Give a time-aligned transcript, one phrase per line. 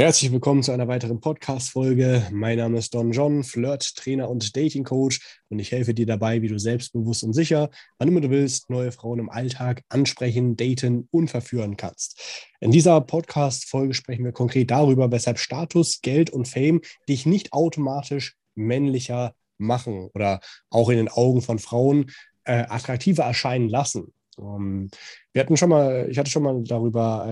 [0.00, 2.26] Herzlich willkommen zu einer weiteren Podcast-Folge.
[2.32, 6.58] Mein Name ist Don John, Flirt-Trainer und Dating-Coach und ich helfe dir dabei, wie du
[6.58, 11.76] selbstbewusst und sicher, wann immer du willst, neue Frauen im Alltag ansprechen, daten und verführen
[11.76, 12.18] kannst.
[12.60, 18.36] In dieser Podcast-Folge sprechen wir konkret darüber, weshalb Status, Geld und Fame dich nicht automatisch
[18.54, 20.40] männlicher machen oder
[20.70, 22.10] auch in den Augen von Frauen
[22.44, 24.14] äh, attraktiver erscheinen lassen.
[24.36, 24.90] Um, ähm,
[25.32, 27.26] wir hatten schon mal, ich hatte schon mal darüber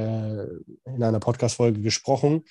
[0.87, 2.45] äh, in einer Podcast-Folge gesprochen.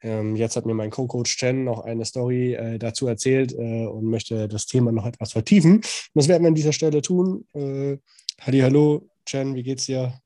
[0.00, 4.04] Ähm, jetzt hat mir mein Co-Coach Chen noch eine Story äh, dazu erzählt äh, und
[4.04, 5.76] möchte das Thema noch etwas vertiefen.
[5.76, 7.46] Und das werden wir an dieser Stelle tun.
[7.54, 7.98] Äh,
[8.40, 10.20] Halli, hallo, Chen, wie geht's dir?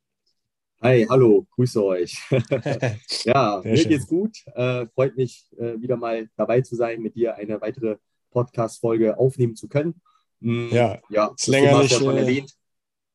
[0.80, 2.18] Hi, hallo, grüße euch.
[2.30, 3.88] ja, Sehr mir schön.
[3.88, 4.38] geht's gut.
[4.54, 7.96] Äh, freut mich, äh, wieder mal dabei zu sein, mit dir eine weitere
[8.30, 10.00] Podcast-Folge aufnehmen zu können.
[10.40, 12.54] Mm, ja, ja ist länger nicht, schon erwähnt.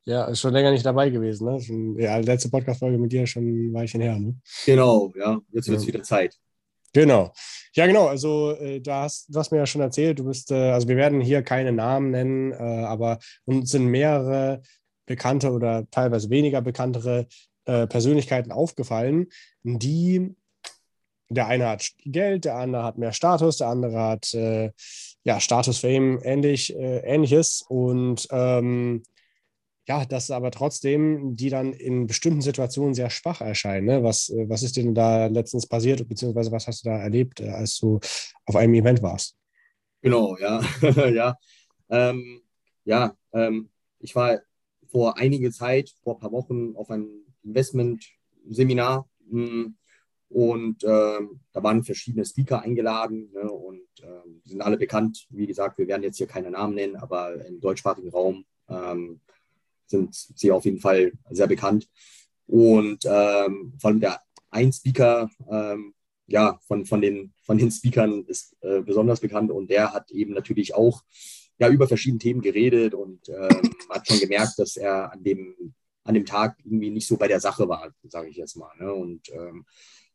[0.06, 1.48] Ja, ist schon länger nicht dabei gewesen.
[1.48, 1.62] Ne?
[1.62, 4.18] Schon, ja, letzte Podcast-Folge mit dir schon ein Weilchen her.
[4.18, 4.36] Ne?
[4.66, 5.40] Genau, ja.
[5.52, 5.94] Jetzt wird es ja.
[5.94, 6.38] wieder Zeit.
[6.94, 7.32] Genau.
[7.74, 8.08] Ja, genau.
[8.08, 10.98] Also, äh, da hast, du hast mir ja schon erzählt, du bist, äh, also wir
[10.98, 14.62] werden hier keine Namen nennen, äh, aber uns sind mehrere
[15.06, 17.28] bekannte oder teilweise weniger bekanntere
[17.66, 19.28] äh, Persönlichkeiten aufgefallen,
[19.64, 20.36] die
[21.30, 24.72] der eine hat Geld, der andere hat mehr Status, der andere hat äh,
[25.24, 29.04] ja Status, Fame, ähnlich, äh, ähnliches und ähm,
[29.88, 33.88] ja, dass aber trotzdem die dann in bestimmten Situationen sehr schwach erscheinen.
[33.88, 34.04] Ne?
[34.04, 37.50] Was, äh, was ist denn da letztens passiert, beziehungsweise was hast du da erlebt, äh,
[37.50, 38.00] als du
[38.46, 39.36] auf einem Event warst?
[40.02, 40.62] Genau, ja.
[41.10, 41.38] ja,
[41.90, 42.42] ähm,
[42.86, 44.40] ja ähm, ich war
[44.92, 49.76] vor einiger Zeit, vor ein paar Wochen, auf einem Investment-Seminar hm,
[50.30, 55.28] und ähm, da waren verschiedene Speaker eingeladen ne, und ähm, sind alle bekannt.
[55.30, 59.20] Wie gesagt, wir werden jetzt hier keine Namen nennen, aber im deutschsprachigen Raum ähm,
[59.92, 61.88] sind sie auf jeden Fall sehr bekannt.
[62.48, 65.94] Und ähm, vor allem der ein Speaker, ähm,
[66.28, 70.34] ja, von, von, den, von den Speakern ist äh, besonders bekannt und der hat eben
[70.34, 71.04] natürlich auch
[71.58, 75.56] ja, über verschiedene Themen geredet und ähm, hat schon gemerkt, dass er an dem,
[76.04, 78.72] an dem Tag irgendwie nicht so bei der Sache war, sage ich jetzt mal.
[78.80, 78.94] Ne?
[78.94, 79.66] Und ähm,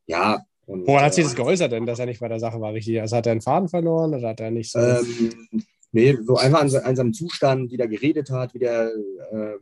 [0.07, 0.45] ja.
[0.67, 2.73] Und, Woran hat sich das äh, geäußert denn, dass er nicht bei der Sache war,
[2.73, 3.01] richtig?
[3.01, 4.81] Also hat er einen Faden verloren oder hat er nicht so.
[4.81, 5.49] Ähm,
[5.97, 8.93] nee, so einfach an, seinem Zustand, wie der geredet hat, wie der
[9.33, 9.57] äh,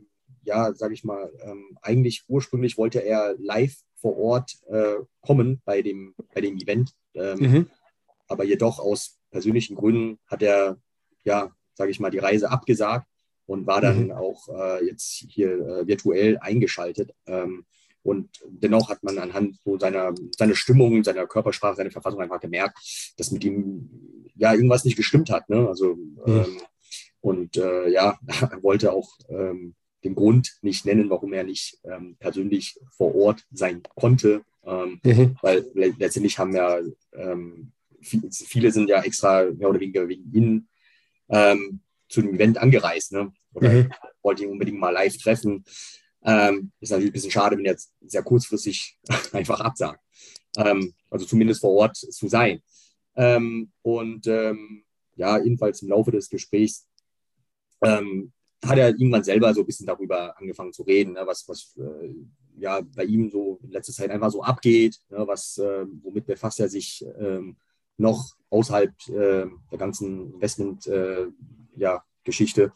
[0.45, 5.81] ja, sage ich mal, ähm, eigentlich ursprünglich wollte er live vor Ort äh, kommen bei
[5.81, 6.91] dem, bei dem Event.
[7.15, 7.69] Ähm, mhm.
[8.27, 10.77] Aber jedoch aus persönlichen Gründen hat er,
[11.23, 13.07] ja, sage ich mal, die Reise abgesagt
[13.47, 14.11] und war dann mhm.
[14.11, 17.13] auch äh, jetzt hier äh, virtuell eingeschaltet.
[17.25, 17.65] Ähm,
[18.03, 22.77] und dennoch hat man anhand so seiner, seiner Stimmung, seiner Körpersprache, seiner Verfassung einfach gemerkt,
[23.17, 23.89] dass mit ihm
[24.35, 25.49] ja irgendwas nicht gestimmt hat.
[25.49, 25.67] Ne?
[25.67, 26.19] Also mhm.
[26.25, 26.61] ähm,
[27.21, 32.15] und äh, ja, er wollte auch ähm, den Grund nicht nennen, warum er nicht ähm,
[32.19, 34.43] persönlich vor Ort sein konnte.
[34.63, 35.35] Ähm, mhm.
[35.41, 36.79] Weil letztendlich haben ja
[37.13, 40.67] ähm, viele sind ja extra mehr oder weniger wegen ihn
[41.29, 43.33] ähm, zu dem Event angereist ne?
[43.53, 43.91] oder mhm.
[44.21, 45.65] wollte ihn unbedingt mal live treffen.
[46.23, 48.97] Ähm, ist natürlich ein bisschen schade, wenn er jetzt sehr kurzfristig
[49.31, 49.99] einfach absagt.
[50.57, 52.61] Ähm, also zumindest vor Ort zu sein.
[53.15, 54.25] Und
[55.15, 56.87] ja, jedenfalls im Laufe des Gesprächs
[57.81, 58.31] ähm,
[58.63, 62.13] hat er irgendwann selber so ein bisschen darüber angefangen zu reden, ne, was, was äh,
[62.57, 66.59] ja bei ihm so in letzter Zeit einfach so abgeht, ne, was, äh, womit befasst
[66.59, 67.55] er sich ähm,
[67.97, 72.71] noch außerhalb äh, der ganzen Investment-Geschichte.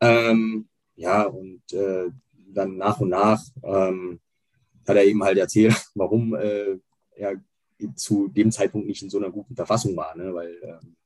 [0.00, 4.20] Ja, ähm, ja, und äh, dann nach und nach ähm,
[4.86, 6.78] hat er eben halt erzählt, warum äh,
[7.14, 7.36] er
[7.94, 10.96] zu dem Zeitpunkt nicht in so einer guten Verfassung war, ne, weil ähm,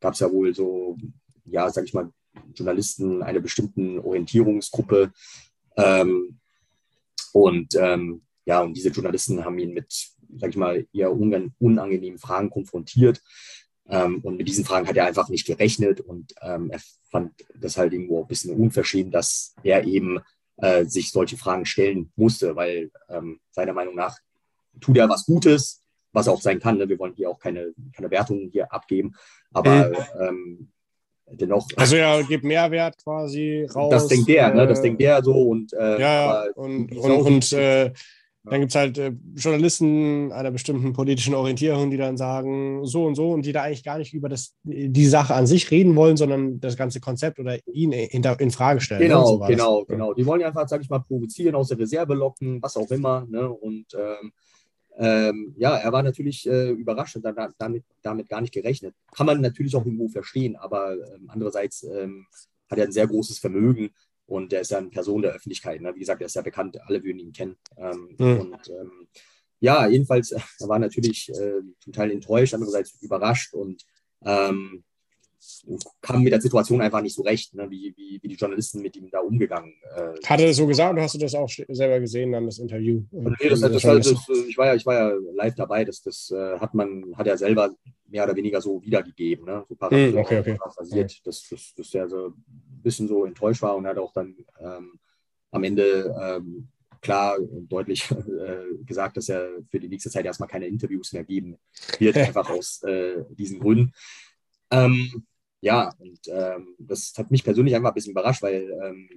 [0.00, 0.96] gab es ja wohl so,
[1.46, 2.10] ja, sag ich mal,
[2.54, 5.12] Journalisten einer bestimmten Orientierungsgruppe.
[5.76, 6.38] Ähm,
[7.32, 12.50] und ähm, ja, und diese Journalisten haben ihn mit, sag ich mal, eher unangenehmen Fragen
[12.50, 13.22] konfrontiert.
[13.86, 16.80] Ähm, und mit diesen Fragen hat er einfach nicht gerechnet und ähm, er
[17.10, 20.20] fand das halt irgendwo ein bisschen unverschämt, dass er eben
[20.56, 24.16] äh, sich solche Fragen stellen musste, weil ähm, seiner Meinung nach
[24.80, 25.83] tut er was Gutes,
[26.14, 26.78] was auch sein kann.
[26.78, 26.88] Ne?
[26.88, 29.14] Wir wollen hier auch keine, keine Wertungen hier abgeben,
[29.52, 30.68] aber ähm,
[31.30, 31.68] dennoch.
[31.76, 33.90] Also ja, gibt Mehrwert quasi raus.
[33.90, 34.66] Das denkt der, äh, ne?
[34.66, 37.92] Das denkt der so und äh, ja, und, und, und äh,
[38.46, 43.14] dann gibt es halt äh, Journalisten einer bestimmten politischen Orientierung, die dann sagen, so und
[43.14, 46.18] so, und die da eigentlich gar nicht über das, die Sache an sich reden wollen,
[46.18, 49.00] sondern das ganze Konzept oder ihn in, in Frage stellen.
[49.00, 49.08] Ne?
[49.08, 50.12] Genau, so genau, genau.
[50.12, 53.26] Die wollen ja einfach, sag ich mal, provozieren, aus der Reserve locken, was auch immer.
[53.30, 53.48] Ne?
[53.48, 54.32] Und ähm,
[54.96, 57.24] ähm, ja, er war natürlich äh, überrascht und
[57.58, 58.94] damit, damit gar nicht gerechnet.
[59.14, 62.26] Kann man natürlich auch irgendwo verstehen, aber ähm, andererseits ähm,
[62.70, 63.90] hat er ein sehr großes Vermögen
[64.26, 65.80] und er ist ja eine Person der Öffentlichkeit.
[65.80, 65.94] Ne?
[65.94, 67.56] Wie gesagt, er ist ja bekannt, alle würden ihn kennen.
[67.76, 68.40] Mhm.
[68.40, 69.08] Und ähm,
[69.60, 73.84] ja, jedenfalls, er war natürlich äh, zum Teil enttäuscht, andererseits überrascht und
[74.24, 74.84] ähm,
[76.00, 78.96] kam mit der Situation einfach nicht so recht, ne, wie, wie, wie die Journalisten mit
[78.96, 79.74] ihm da umgegangen.
[79.96, 82.58] Äh, Hat er das so gesagt oder hast du das auch selber gesehen, dann das
[82.58, 83.02] Interview?
[83.10, 86.58] Nee, das, das, das, ich, war ja, ich war ja live dabei, das, das äh,
[86.58, 87.74] hat man, hat er selber
[88.08, 89.64] mehr oder weniger so wiedergegeben, ne?
[89.68, 90.58] so mm, okay, okay.
[90.76, 92.44] Basiert, dass, dass, dass er so ein
[92.82, 94.98] bisschen so enttäuscht war und hat auch dann ähm,
[95.50, 96.68] am Ende ähm,
[97.00, 101.24] klar und deutlich äh, gesagt, dass er für die nächste Zeit erstmal keine Interviews mehr
[101.24, 101.56] geben
[101.98, 103.92] wird, einfach aus äh, diesen Gründen.
[104.70, 105.26] Ähm,
[105.64, 109.08] ja, und ähm, das hat mich persönlich einfach ein bisschen überrascht, weil ähm,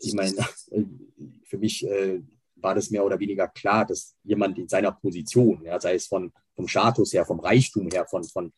[0.00, 0.34] ich meine,
[1.44, 2.20] für mich äh,
[2.56, 6.32] war das mehr oder weniger klar, dass jemand in seiner Position, ja, sei es von,
[6.56, 8.52] vom Status her, vom Reichtum her, von, von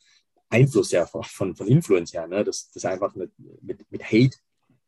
[0.48, 4.36] Einfluss her, von, von Influence her, ne, dass das einfach mit, mit, mit Hate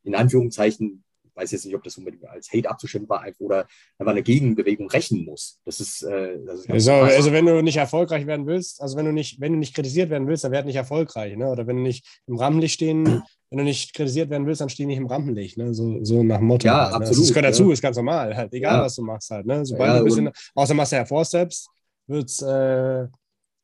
[0.04, 1.04] in Anführungszeichen
[1.38, 3.67] weiß jetzt nicht, ob das unbedingt als Hate abzuschimpfen war oder
[3.99, 5.61] einfach eine Gegenbewegung rächen muss.
[5.64, 9.06] Das ist, äh, das ist also, also, wenn du nicht erfolgreich werden willst, also wenn
[9.06, 11.49] du nicht, wenn du nicht kritisiert werden willst, dann werd nicht erfolgreich, ne?
[11.49, 14.87] Oder wenn du nicht im Rampenlicht stehen, wenn du nicht kritisiert werden willst, dann steh
[14.87, 15.73] nicht im Rampenlicht, ne?
[15.73, 16.67] So, so nach dem Motto.
[16.67, 16.96] Ja, halt, ne?
[16.96, 17.23] absolut.
[17.23, 17.73] Das gehört dazu, ja.
[17.73, 18.84] ist ganz normal, halt, egal ja.
[18.84, 19.64] was du machst halt, ne?
[19.64, 21.69] Sobald ja, du ein bisschen, außer machst du Hervorsteps,
[22.06, 23.06] wird es äh,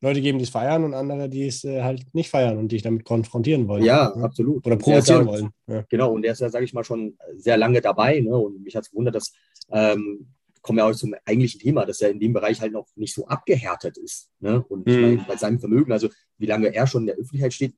[0.04, 2.82] Leute geben, die es feiern und andere, die es äh, halt nicht feiern und dich
[2.82, 3.82] damit konfrontieren wollen.
[3.82, 4.24] Ja, ne?
[4.24, 4.66] absolut.
[4.66, 5.50] Oder provozieren wollen.
[5.66, 5.82] Ja.
[5.88, 8.20] Genau, und der ist ja, sage ich mal, schon sehr lange dabei.
[8.20, 8.36] Ne?
[8.36, 9.32] Und mich hat es gewundert, dass,
[9.70, 10.26] ähm,
[10.60, 13.26] kommen wir auch zum eigentlichen Thema, dass er in dem Bereich halt noch nicht so
[13.26, 14.28] abgehärtet ist.
[14.40, 14.62] Ne?
[14.68, 15.00] Und mhm.
[15.00, 17.74] meine, bei seinem Vermögen, also wie lange er schon in der Öffentlichkeit steht,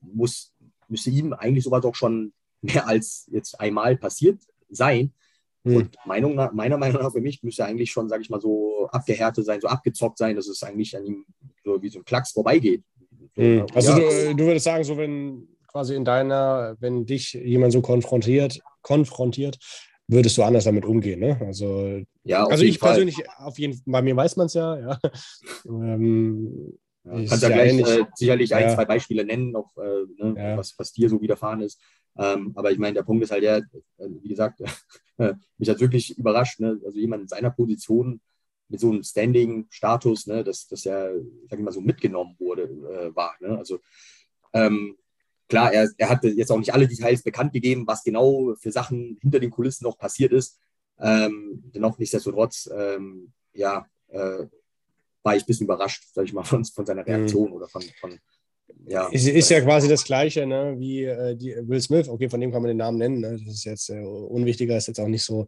[0.00, 0.54] muss,
[0.88, 2.32] müsste ihm eigentlich sowas auch schon
[2.62, 4.40] mehr als jetzt einmal passiert
[4.70, 5.12] sein.
[5.64, 5.76] Mhm.
[5.76, 8.40] Und Meinung nach, meiner Meinung nach für mich müsste er eigentlich schon, sage ich mal,
[8.40, 11.26] so abgehärtet sein, so abgezockt sein, dass es eigentlich an ihm
[11.66, 12.82] so wie so ein Klacks vorbeigeht.
[13.34, 13.66] Mhm.
[13.74, 13.98] Also ja.
[13.98, 19.58] du, du würdest sagen, so wenn quasi in deiner, wenn dich jemand so konfrontiert, konfrontiert,
[20.08, 21.38] würdest du anders damit umgehen, ne?
[21.44, 22.90] Also, ja, also ich Fall.
[22.90, 24.98] persönlich, auf jeden bei mir weiß man es ja, ja.
[25.66, 30.56] ähm, ja, kannst ja gleich äh, sicherlich ein, zwei Beispiele nennen, auf, äh, ne, ja.
[30.56, 31.80] was, was dir so widerfahren ist.
[32.16, 33.62] Ähm, aber ich meine, der Punkt ist halt ja, äh,
[33.98, 34.60] wie gesagt,
[35.58, 36.80] mich hat wirklich überrascht, ne?
[36.84, 38.20] also jemand in seiner Position
[38.68, 41.08] mit so einem Standing-Status, ne, dass das ja,
[41.48, 43.36] sag ich mal, so mitgenommen wurde, äh, war.
[43.40, 43.56] Ne?
[43.56, 43.80] Also
[44.52, 44.96] ähm,
[45.48, 49.18] klar, er, er hatte jetzt auch nicht alle Details bekannt gegeben, was genau für Sachen
[49.20, 50.58] hinter den Kulissen noch passiert ist.
[50.98, 54.46] Ähm, dennoch nichtsdestotrotz, ähm, ja, äh,
[55.22, 57.08] war ich ein bisschen überrascht, sag ich mal, von, von seiner mhm.
[57.08, 57.54] Reaktion mhm.
[57.54, 58.18] oder von, von
[58.88, 59.08] ja.
[59.08, 62.08] Ist, ist ja quasi das Gleiche, ne, wie äh, die Will Smith.
[62.08, 63.20] Okay, von dem kann man den Namen nennen.
[63.20, 63.32] Ne?
[63.44, 65.46] Das ist jetzt äh, unwichtiger, ist jetzt auch nicht so,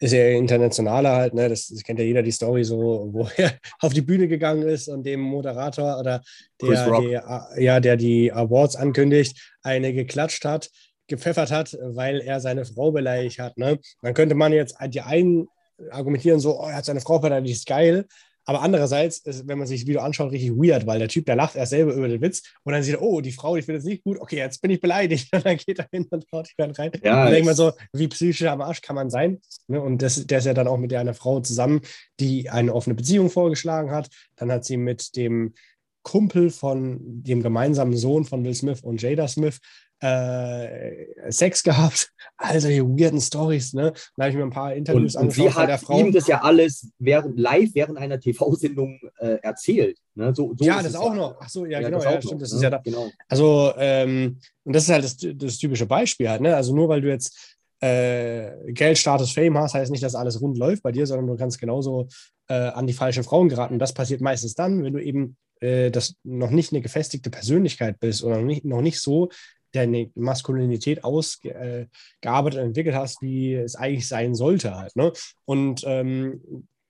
[0.00, 1.34] ist ja internationaler halt.
[1.34, 1.48] Ne?
[1.48, 4.88] Das, das, kennt ja jeder die Story, so, wo er auf die Bühne gegangen ist
[4.88, 6.20] und dem Moderator oder
[6.60, 10.68] der, der, ja, der die Awards ankündigt, eine geklatscht hat,
[11.06, 13.56] gepfeffert hat, weil er seine Frau beleidigt hat.
[13.56, 13.78] Ne?
[14.02, 15.46] Dann könnte man jetzt die einen
[15.90, 18.06] argumentieren, so, oh, er hat seine Frau beleidigt, ist geil.
[18.44, 21.36] Aber andererseits, ist, wenn man sich das Video anschaut, richtig weird, weil der Typ, der
[21.36, 23.82] lacht erst selber über den Witz und dann sieht er, oh, die Frau, die findet
[23.82, 25.28] es nicht gut, okay, jetzt bin ich beleidigt.
[25.40, 26.90] Und dann geht er hin und haut die dann rein.
[27.02, 29.40] Ja, und denkt man so, wie psychisch am Arsch kann man sein?
[29.68, 29.80] Ne?
[29.80, 31.80] Und das, der ist ja dann auch mit der einer Frau zusammen,
[32.18, 34.08] die eine offene Beziehung vorgeschlagen hat.
[34.36, 35.54] Dann hat sie mit dem
[36.02, 39.60] Kumpel von dem gemeinsamen Sohn von Will Smith und Jada Smith
[40.00, 42.10] äh, Sex gehabt.
[42.42, 43.92] Also die weirden Stories, ne?
[44.16, 46.00] Da habe ich mir ein paar Interviews und, angeschaut und sie hat der Frau.
[46.00, 49.98] ihm das ja alles während, live während einer TV-Sendung äh, erzählt.
[50.14, 50.34] Ne?
[50.34, 51.36] So, so ja, das auch noch.
[51.38, 52.32] Ach so, ja, ja genau, ja, stimmt.
[52.32, 52.56] Noch, das ne?
[52.56, 52.78] ist ja da.
[52.78, 53.10] Genau.
[53.28, 56.56] Also, ähm, und das ist halt das, das typische Beispiel halt, ne?
[56.56, 60.56] Also nur weil du jetzt äh, Geld, Status, Fame hast, heißt nicht, dass alles rund
[60.56, 62.08] läuft bei dir, sondern du kannst genauso
[62.48, 63.74] äh, an die falschen Frauen geraten.
[63.74, 68.00] Und das passiert meistens dann, wenn du eben äh, das noch nicht eine gefestigte Persönlichkeit
[68.00, 69.30] bist oder noch nicht, noch nicht so
[69.72, 74.96] deine Maskulinität ausgearbeitet und entwickelt hast, wie es eigentlich sein sollte halt.
[74.96, 75.12] Ne?
[75.44, 76.40] Und ähm,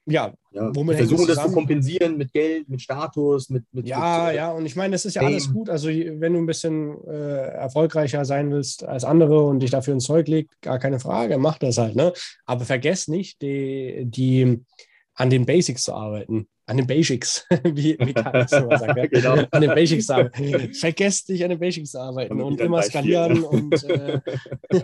[0.06, 4.36] ja, ja womit versuchen das, zu kompensieren mit Geld, mit Status, mit, mit ja, mit,
[4.36, 5.32] ja, und ich meine, das ist ja Fame.
[5.32, 5.68] alles gut.
[5.68, 10.04] Also wenn du ein bisschen äh, erfolgreicher sein willst als andere und dich dafür ins
[10.04, 11.96] Zeug legt, gar keine Frage, mach das halt.
[11.96, 12.12] Ne?
[12.46, 14.64] Aber vergesst nicht, die, die
[15.20, 18.90] an den Basics zu arbeiten an den Basics, wie, wie Karl das immer sagt.
[19.10, 19.42] Genau.
[19.50, 20.72] An den Basics arbeiten.
[20.72, 24.20] Vergesst nicht an den Basics zu arbeiten und immer skalieren und äh,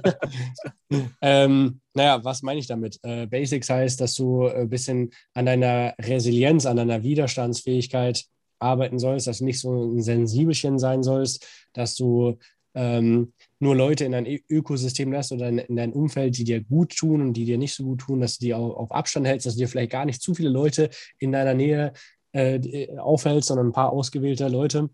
[1.23, 2.99] ähm, naja, was meine ich damit?
[3.05, 8.25] Äh, Basics heißt, dass du ein bisschen an deiner Resilienz, an deiner Widerstandsfähigkeit
[8.59, 12.38] arbeiten sollst, dass du nicht so ein Sensibelchen sein sollst, dass du
[12.76, 16.95] ähm, nur Leute in dein Ökosystem lässt oder in, in, dein Umfeld, die dir gut
[16.95, 19.47] tun und die dir nicht so gut tun, dass du die auch auf Abstand hältst,
[19.47, 21.95] dass du dir vielleicht gar nicht zu viele Leute in deiner Nähe
[22.33, 24.90] äh, aufhältst, sondern ein paar ausgewählte Leute,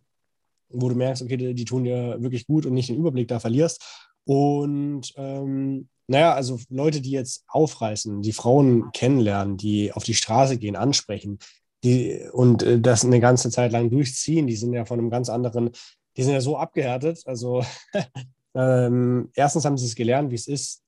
[0.69, 3.41] wo du merkst, okay, die, die, tun dir wirklich gut und nicht den Überblick da
[3.41, 3.83] verlierst.
[4.25, 10.57] Und ähm, naja, also Leute, die jetzt aufreißen, die Frauen kennenlernen, die auf die Straße
[10.57, 11.41] gehen, ansprechen,
[11.83, 15.29] die und äh, das eine ganze Zeit lang durchziehen, die sind ja von einem ganz
[15.29, 15.71] anderen,
[16.17, 17.23] die sind ja so abgehärtet.
[17.27, 17.65] Also
[18.55, 20.83] ähm, erstens haben sie es gelernt, wie es ist,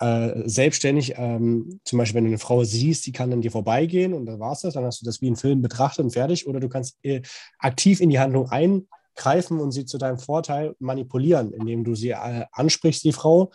[0.00, 4.12] äh, selbstständig, ähm, zum Beispiel, wenn du eine Frau siehst, die kann an dir vorbeigehen
[4.12, 6.46] und dann war es das, dann hast du das wie ein Film betrachtet und fertig.
[6.46, 7.22] Oder du kannst äh,
[7.58, 12.44] aktiv in die Handlung eingreifen und sie zu deinem Vorteil manipulieren, indem du sie äh,
[12.52, 13.52] ansprichst, die Frau,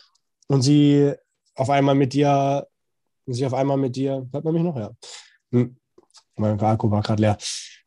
[0.48, 1.13] und sie
[1.55, 2.67] auf einmal mit dir,
[3.27, 4.77] sie auf einmal mit dir, hört man mich noch?
[4.77, 4.91] Ja.
[5.51, 5.77] Hm.
[6.36, 7.38] Mein Akku war gerade leer,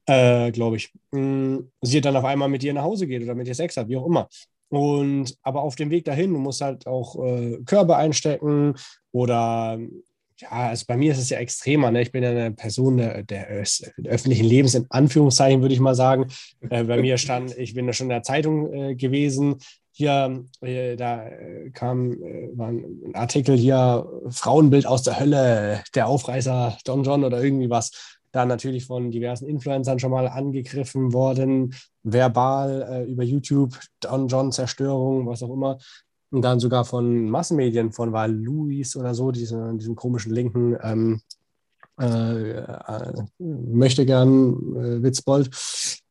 [0.07, 0.93] äh, glaube ich.
[1.13, 1.71] Hm.
[1.81, 3.97] Sie dann auf einmal mit dir nach Hause geht oder mit dir Sex hat, wie
[3.97, 4.29] auch immer.
[4.69, 8.75] Und aber auf dem Weg dahin, du musst halt auch äh, Körbe einstecken
[9.13, 9.79] oder
[10.39, 11.91] ja, also bei mir ist es ja extremer.
[11.91, 12.03] Ne?
[12.03, 13.47] Ich bin ja eine Person der, der,
[14.05, 16.27] öffentlichen Lebens, in Anführungszeichen würde ich mal sagen.
[16.69, 19.57] Äh, bei mir stand, ich bin ja schon in der Zeitung äh, gewesen.
[19.93, 26.09] Hier, äh, da äh, kam äh, war ein Artikel hier, Frauenbild aus der Hölle, der
[26.09, 31.75] Aufreißer Don John oder irgendwie was da natürlich von diversen Influencern schon mal angegriffen worden,
[32.03, 35.79] verbal äh, über YouTube, Don John Zerstörung, was auch immer.
[36.31, 41.21] Und dann sogar von Massenmedien, von war Louis oder so, diesen, diesen komischen linken ähm,
[42.01, 45.51] äh, äh, möchte gern äh, Witzbold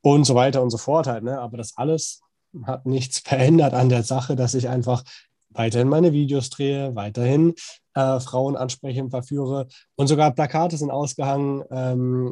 [0.01, 1.23] und so weiter und so fort halt.
[1.23, 1.39] Ne?
[1.39, 2.21] Aber das alles
[2.63, 5.03] hat nichts verändert an der Sache, dass ich einfach
[5.53, 7.53] weiterhin meine Videos drehe, weiterhin
[7.93, 9.67] äh, Frauen anspreche und verführe.
[9.95, 12.31] Und sogar Plakate sind ausgehangen ähm,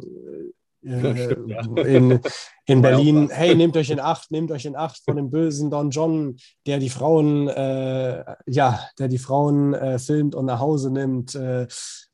[0.82, 1.60] äh, stimmt, ja.
[1.84, 2.20] in,
[2.66, 3.28] in Berlin.
[3.30, 6.36] Hey, nehmt euch in Acht, nehmt euch in Acht von dem bösen Don John,
[6.66, 11.66] der die Frauen, äh, ja, der die Frauen äh, filmt und nach Hause nimmt äh,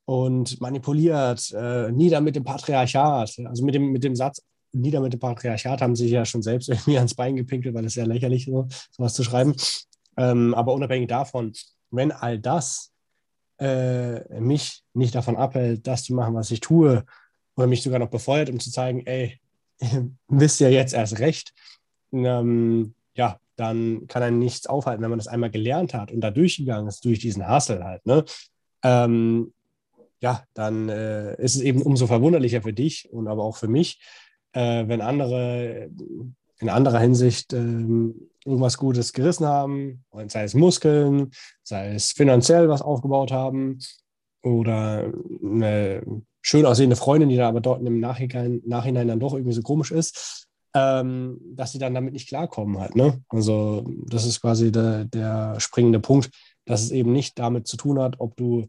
[0.04, 1.52] und manipuliert.
[1.90, 3.34] Nieder mit dem Patriarchat.
[3.44, 4.40] Also mit dem, mit dem Satz,
[4.72, 7.94] nieder mit dem Patriarchat haben sie ja schon selbst irgendwie ans Bein gepinkelt, weil es
[7.94, 9.54] sehr lächerlich ist, sowas zu schreiben.
[10.16, 11.52] Ähm, aber unabhängig davon,
[11.90, 12.92] wenn all das
[13.58, 17.04] äh, mich nicht davon abhält, das zu machen, was ich tue,
[17.56, 19.40] oder mich sogar noch befeuert, um zu zeigen, ey,
[20.28, 21.54] wisst ihr jetzt erst recht,
[22.12, 26.30] ähm, ja, dann kann einen nichts aufhalten, wenn man das einmal gelernt hat und da
[26.30, 28.24] durchgegangen ist, durch diesen Hassel halt, ne?
[28.82, 29.52] Ähm,
[30.20, 34.00] ja, dann äh, ist es eben umso verwunderlicher für dich und aber auch für mich,
[34.52, 35.90] äh, wenn andere
[36.58, 42.82] in anderer Hinsicht ähm, irgendwas Gutes gerissen haben, sei es Muskeln, sei es finanziell was
[42.82, 43.78] aufgebaut haben
[44.42, 45.12] oder
[45.42, 46.02] eine
[46.42, 49.90] schön aussehende Freundin, die da aber dort im Nachhinein, Nachhinein dann doch irgendwie so komisch
[49.90, 52.94] ist, ähm, dass sie dann damit nicht klarkommen halt.
[52.94, 53.20] Ne?
[53.28, 56.30] Also das ist quasi der, der springende Punkt,
[56.64, 58.66] dass es eben nicht damit zu tun hat, ob du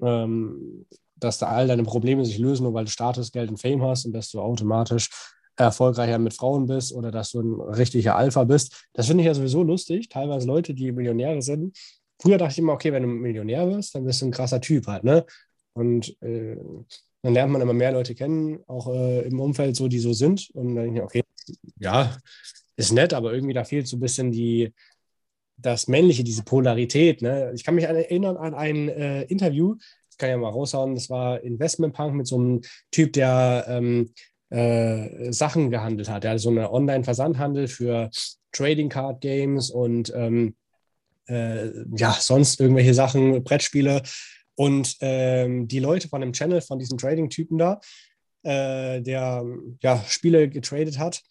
[0.00, 0.86] ähm,
[1.22, 4.04] dass da all deine Probleme sich lösen, nur weil du Status, Geld und Fame hast
[4.04, 5.10] und dass du automatisch
[5.56, 8.86] erfolgreicher mit Frauen bist oder dass du ein richtiger Alpha bist.
[8.92, 10.08] Das finde ich ja sowieso lustig.
[10.08, 11.76] Teilweise Leute, die Millionäre sind.
[12.20, 14.86] Früher dachte ich immer, okay, wenn du Millionär wirst, dann bist du ein krasser Typ
[14.86, 15.26] halt, ne?
[15.74, 16.56] Und äh,
[17.22, 20.50] dann lernt man immer mehr Leute kennen, auch äh, im Umfeld so, die so sind.
[20.54, 21.22] Und dann denke ich, okay,
[21.78, 22.16] ja,
[22.76, 24.72] ist nett, aber irgendwie da fehlt so ein bisschen die,
[25.56, 27.22] das Männliche, diese Polarität.
[27.22, 27.52] Ne?
[27.54, 29.76] Ich kann mich erinnern an ein äh, Interview,
[30.08, 33.64] das kann ich ja mal raushauen, das war Investment Punk mit so einem Typ, der
[33.68, 34.12] ähm,
[34.52, 36.24] äh, Sachen gehandelt hat.
[36.24, 38.10] Hatte so eine Online-Versandhandel für
[38.52, 40.54] Trading Card Games und ähm,
[41.26, 44.02] äh, ja, sonst irgendwelche Sachen, Brettspiele.
[44.54, 47.80] Und ähm, die Leute von dem Channel, von diesem Trading-Typen da,
[48.42, 49.44] äh, der
[49.80, 51.22] ja, Spiele getradet hat,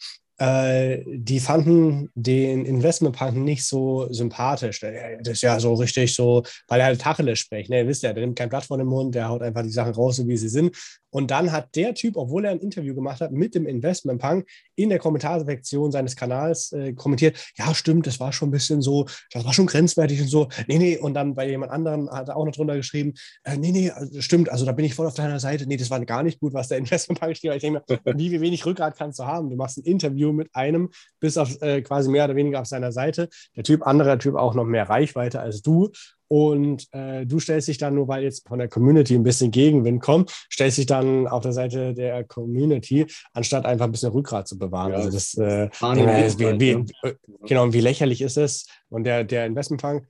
[0.41, 4.79] äh, die fanden den Investmentpunk nicht so sympathisch.
[4.79, 7.69] Das ist ja so richtig so, weil er halt Tacheles spricht.
[7.69, 7.81] Ne?
[7.81, 9.93] Ihr wisst ja, der nimmt kein Blatt von dem Mund, der haut einfach die Sachen
[9.93, 10.75] raus, so wie sie sind.
[11.11, 14.89] Und dann hat der Typ, obwohl er ein Interview gemacht hat mit dem Investmentpunk, in
[14.89, 19.45] der Kommentarsektion seines Kanals äh, kommentiert, ja, stimmt, das war schon ein bisschen so, das
[19.45, 20.47] war schon grenzwertig und so.
[20.67, 23.71] Nee, nee, und dann bei jemand anderem hat er auch noch drunter geschrieben, äh, nee,
[23.71, 25.67] nee, also, stimmt, also da bin ich voll auf deiner Seite.
[25.67, 27.57] Nee, das war gar nicht gut, was der Investmentpunk geschrieben hat.
[27.57, 29.49] Ich denke mir, wie wenig Rückgrat kannst du haben?
[29.49, 32.91] Du machst ein Interview mit einem, bist auf äh, quasi mehr oder weniger auf seiner
[32.91, 33.29] Seite.
[33.55, 35.91] Der Typ, anderer Typ auch noch mehr Reichweite als du
[36.31, 40.01] und äh, du stellst dich dann nur, weil jetzt von der Community ein bisschen Gegenwind
[40.01, 44.57] kommt, stellst dich dann auf der Seite der Community, anstatt einfach ein bisschen Rückgrat zu
[44.57, 44.93] bewahren.
[44.93, 48.65] Ja, also das, äh, äh, wie, wie, äh, genau, wie lächerlich ist es?
[48.87, 50.07] Und der, der Investmentfang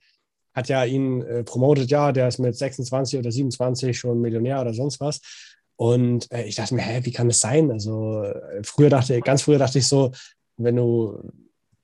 [0.54, 4.74] hat ja ihn äh, promotet, ja, der ist mit 26 oder 27 schon Millionär oder
[4.74, 5.20] sonst was.
[5.82, 7.68] Und äh, ich dachte mir, hä, wie kann das sein?
[7.72, 10.12] Also äh, früher dachte ich, ganz früher dachte ich so,
[10.56, 11.28] wenn du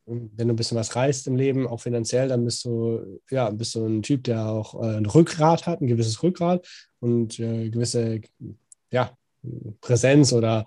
[0.07, 3.75] wenn du ein bisschen was reißt im Leben, auch finanziell, dann bist du, ja, bist
[3.75, 6.65] du ein Typ, der auch äh, ein Rückgrat hat, ein gewisses Rückgrat
[7.01, 8.21] und äh, gewisse,
[8.93, 9.11] ja,
[9.81, 10.65] Präsenz oder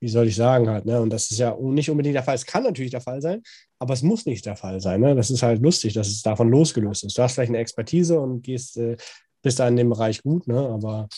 [0.00, 1.00] wie soll ich sagen halt, ne?
[1.00, 2.34] Und das ist ja nicht unbedingt der Fall.
[2.34, 3.42] Es kann natürlich der Fall sein,
[3.78, 5.00] aber es muss nicht der Fall sein.
[5.00, 5.14] Ne?
[5.14, 7.16] Das ist halt lustig, dass es davon losgelöst ist.
[7.16, 8.96] Du hast vielleicht eine Expertise und gehst, äh,
[9.40, 10.58] bist da in dem Bereich gut, ne?
[10.58, 11.08] Aber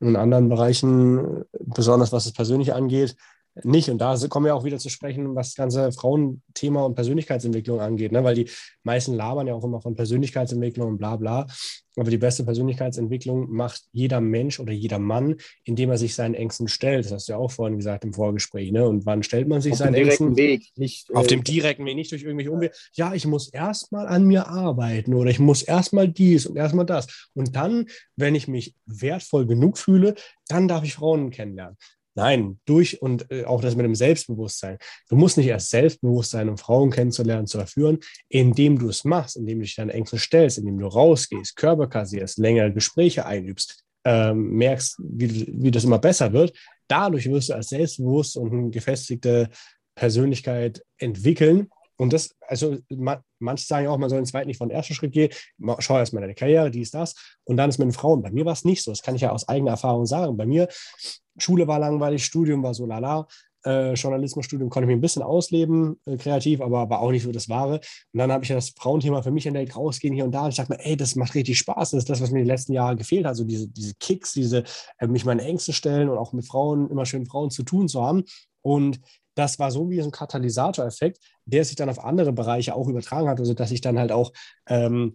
[0.00, 3.16] In anderen Bereichen, besonders was das Persönliche angeht,
[3.64, 3.90] nicht.
[3.90, 8.12] Und da kommen wir auch wieder zu sprechen, was das ganze Frauenthema und Persönlichkeitsentwicklung angeht,
[8.12, 8.22] ne?
[8.24, 8.48] weil die
[8.82, 11.46] meisten labern ja auch immer von Persönlichkeitsentwicklung und bla bla.
[11.96, 16.68] Aber die beste Persönlichkeitsentwicklung macht jeder Mensch oder jeder Mann, indem er sich seinen Ängsten
[16.68, 17.04] stellt.
[17.04, 18.70] Das hast du ja auch vorhin gesagt im Vorgespräch.
[18.70, 18.88] Ne?
[18.88, 20.36] Und wann stellt man sich Auf seinen dem direkten Ängsten?
[20.36, 21.12] Weg, nicht.
[21.12, 22.72] Auf äh, dem direkten Weg, nicht durch irgendwelche Umwege.
[22.92, 27.28] Ja, ich muss erstmal an mir arbeiten oder ich muss erstmal dies und erstmal das.
[27.34, 30.14] Und dann, wenn ich mich wertvoll genug fühle,
[30.46, 31.76] dann darf ich Frauen kennenlernen.
[32.20, 34.76] Nein, durch und äh, auch das mit dem Selbstbewusstsein.
[35.08, 37.98] Du musst nicht erst selbstbewusst sein, um Frauen kennenzulernen, zu erführen,
[38.28, 42.36] indem du es machst, indem du dich deinen Ängsten stellst, indem du rausgehst, Körper kassierst,
[42.36, 46.52] längere Gespräche einübst, ähm, merkst, wie, wie das immer besser wird.
[46.88, 49.48] Dadurch wirst du als selbstbewusst und eine gefestigte
[49.94, 51.70] Persönlichkeit entwickeln.
[52.00, 54.94] Und das, also ma, manche sagen ja auch, man soll den zweiten nicht von ersten
[54.94, 55.30] Schritt gehen.
[55.80, 57.14] Schau erstmal deine Karriere, dies, das.
[57.44, 58.22] Und dann ist mit den Frauen.
[58.22, 58.90] Bei mir war es nicht so.
[58.90, 60.34] Das kann ich ja aus eigener Erfahrung sagen.
[60.38, 60.68] Bei mir,
[61.36, 63.28] Schule war langweilig, Studium war so lala.
[63.66, 67.32] Äh, Journalismusstudium konnte ich mich ein bisschen ausleben, äh, kreativ, aber war auch nicht so
[67.32, 67.80] das Wahre.
[68.14, 70.44] Und dann habe ich das Frauenthema für mich entdeckt, rausgehen hier und da.
[70.44, 71.90] Und ich dachte mir, ey, das macht richtig Spaß.
[71.90, 73.32] Das ist das, was mir die letzten Jahre gefehlt hat.
[73.32, 74.64] Also diese, diese Kicks, diese,
[74.96, 78.02] äh, mich meine Ängste stellen und auch mit Frauen, immer schön Frauen zu tun zu
[78.02, 78.24] haben.
[78.62, 79.00] Und
[79.40, 83.40] das war so wie ein Katalysatoreffekt, der sich dann auf andere Bereiche auch übertragen hat.
[83.40, 84.32] Also dass ich dann halt auch
[84.68, 85.14] ähm,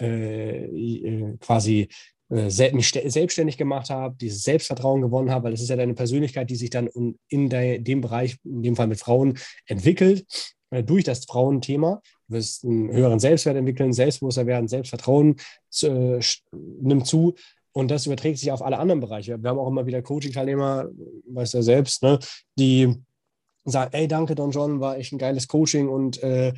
[0.00, 1.88] äh, äh, quasi
[2.30, 6.48] äh, mich selbstständig gemacht habe, dieses Selbstvertrauen gewonnen habe, weil es ist ja deine Persönlichkeit,
[6.50, 6.88] die sich dann
[7.28, 10.24] in de dem Bereich, in dem Fall mit Frauen, entwickelt,
[10.70, 12.00] äh, durch das Frauenthema.
[12.28, 15.36] Du wirst einen höheren Selbstwert entwickeln, selbstbewusster werden, Selbstvertrauen
[15.82, 16.20] äh,
[16.52, 17.34] nimmt zu.
[17.72, 19.42] Und das überträgt sich auf alle anderen Bereiche.
[19.42, 20.88] Wir haben auch immer wieder Coaching-Teilnehmer,
[21.28, 22.20] weißt du ja selbst, ne,
[22.56, 22.94] die
[23.64, 26.52] sagen, ey, danke, Don John, war echt ein geiles Coaching und äh,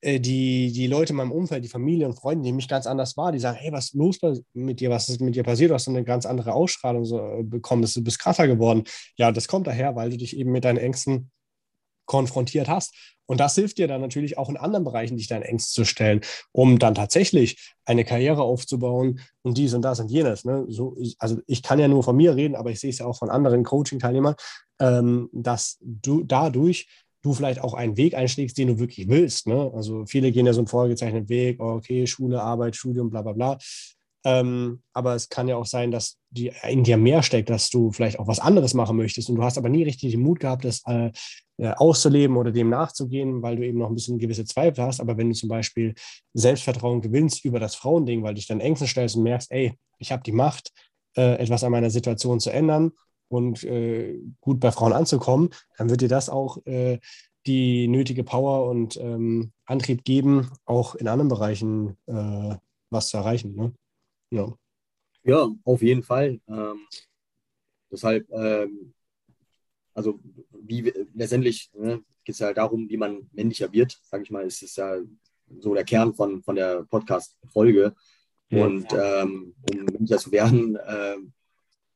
[0.00, 3.16] äh, die, die Leute in meinem Umfeld, die Familie und Freunde, die mich ganz anders
[3.16, 4.18] war, die sagen, hey, was ist los
[4.52, 5.70] mit dir, was ist mit dir passiert?
[5.70, 8.84] Du hast eine ganz andere Ausstrahlung so, äh, bekommen, du bist krasser geworden.
[9.16, 11.30] Ja, das kommt daher, weil du dich eben mit deinen Ängsten
[12.08, 12.94] konfrontiert hast.
[13.26, 16.22] Und das hilft dir dann natürlich auch in anderen Bereichen, dich deinen Ängsten zu stellen,
[16.50, 20.44] um dann tatsächlich eine Karriere aufzubauen und dies und das und jenes.
[20.44, 20.64] Ne?
[20.68, 23.18] So, also ich kann ja nur von mir reden, aber ich sehe es ja auch
[23.18, 24.34] von anderen Coaching-Teilnehmern,
[24.80, 26.88] ähm, dass du dadurch
[27.22, 29.46] du vielleicht auch einen Weg einschlägst, den du wirklich willst.
[29.46, 29.70] Ne?
[29.74, 33.32] Also viele gehen ja so einen vorgezeichneten Weg, oh, okay, Schule, Arbeit, Studium, bla bla
[33.32, 33.58] bla.
[34.24, 37.92] Ähm, aber es kann ja auch sein, dass die in dir mehr steckt, dass du
[37.92, 40.64] vielleicht auch was anderes machen möchtest und du hast aber nie richtig den Mut gehabt,
[40.64, 41.12] das äh,
[41.58, 45.00] äh, auszuleben oder dem nachzugehen, weil du eben noch ein bisschen gewisse Zweifel hast.
[45.00, 45.94] Aber wenn du zum Beispiel
[46.34, 50.12] Selbstvertrauen gewinnst über das Frauending, weil du dich dann Ängsten stellst und merkst, ey, ich
[50.12, 50.72] habe die Macht,
[51.16, 52.92] äh, etwas an meiner Situation zu ändern
[53.28, 56.98] und äh, gut bei Frauen anzukommen, dann wird dir das auch äh,
[57.46, 62.56] die nötige Power und ähm, Antrieb geben, auch in anderen Bereichen äh,
[62.90, 63.54] was zu erreichen.
[63.54, 63.72] Ne?
[64.30, 64.56] Ja.
[65.24, 66.40] Ja, auf jeden Fall.
[66.48, 66.86] Ähm,
[67.90, 68.94] deshalb, ähm,
[69.94, 70.20] also
[70.52, 74.46] wie letztendlich ne, geht es ja halt darum, wie man männlicher wird, sage ich mal,
[74.46, 74.96] ist es ja
[75.60, 77.94] so der Kern von, von der Podcast-Folge.
[78.50, 78.64] Ja.
[78.64, 81.16] Und ähm, um männlicher zu werden, äh,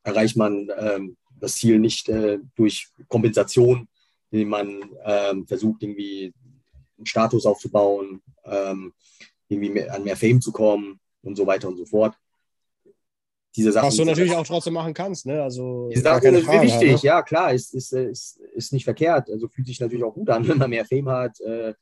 [0.02, 3.88] erreicht man ähm, das Ziel nicht äh, durch Kompensation,
[4.30, 6.32] indem man ähm, versucht, irgendwie
[6.96, 8.92] einen Status aufzubauen, ähm,
[9.48, 12.16] irgendwie mehr, an mehr Fame zu kommen und so weiter und so fort.
[13.54, 15.26] Diese Sachen, Was du natürlich auch trotzdem machen kannst.
[15.26, 15.42] Ne?
[15.42, 17.08] Also, diese Sachen sind Frage, wichtig, ne?
[17.08, 19.30] ja klar, ist, ist, ist, ist nicht verkehrt.
[19.30, 21.74] Also fühlt sich natürlich auch gut an, wenn man mehr Fame hat, äh,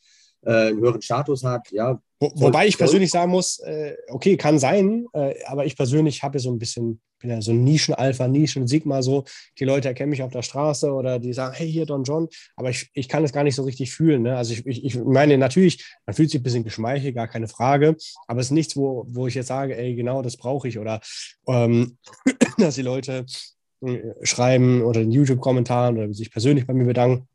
[0.42, 2.00] äh, einen höheren Status hat, ja.
[2.18, 6.38] Wo, wobei ich persönlich sagen muss, äh, okay, kann sein, äh, aber ich persönlich habe
[6.38, 9.24] so ein bisschen, bin ja so ein Nischen-Alpha, Nischen-Sigma, so.
[9.58, 12.70] Die Leute erkennen mich auf der Straße oder die sagen, hey, hier Don John, aber
[12.70, 14.22] ich, ich kann es gar nicht so richtig fühlen.
[14.22, 14.36] Ne?
[14.36, 17.96] Also ich, ich, ich meine, natürlich, man fühlt sich ein bisschen geschmeichelt, gar keine Frage,
[18.26, 21.00] aber es ist nichts, wo, wo ich jetzt sage, ey, genau das brauche ich oder
[21.48, 21.96] ähm,
[22.58, 23.24] dass die Leute
[23.80, 27.28] äh, schreiben oder in YouTube-Kommentaren oder sich persönlich bei mir bedanken,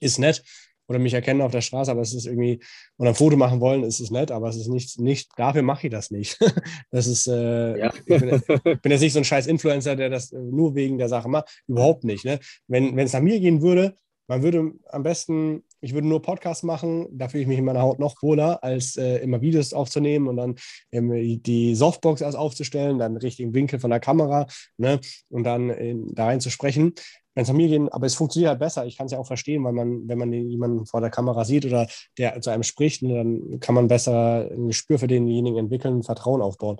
[0.00, 0.42] ist nett
[0.88, 2.60] oder mich erkennen auf der Straße, aber es ist irgendwie,
[2.96, 5.86] und ein Foto machen wollen, ist es nett, aber es ist nicht, nicht dafür mache
[5.86, 6.38] ich das nicht.
[6.90, 7.92] Das ist, äh, Ja.
[7.94, 8.42] ich bin,
[8.82, 11.62] bin jetzt nicht so ein scheiß Influencer, der das äh, nur wegen der Sache macht.
[11.66, 12.24] Überhaupt nicht.
[12.24, 12.38] Ne?
[12.68, 13.94] Wenn, wenn es nach mir gehen würde,
[14.28, 17.82] man würde am besten, ich würde nur Podcasts machen, da fühle ich mich in meiner
[17.82, 20.56] Haut noch wohler, als äh, immer Videos aufzunehmen und dann
[20.90, 24.46] ähm, die Softbox erst aufzustellen, dann richtigen Winkel von der Kamera
[24.78, 25.00] ne?
[25.28, 26.92] und dann in, da rein zu sprechen
[27.36, 28.86] wenn es nach mir gehen, aber es funktioniert halt besser.
[28.86, 31.44] Ich kann es ja auch verstehen, weil man, wenn man den, jemanden vor der Kamera
[31.44, 35.58] sieht oder der zu einem spricht, ne, dann kann man besser ein Gespür für denjenigen
[35.58, 36.78] entwickeln, Vertrauen aufbauen.